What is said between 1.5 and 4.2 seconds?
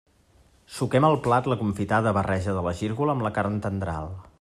la confitada barreja de la gírgola amb la carn tendral.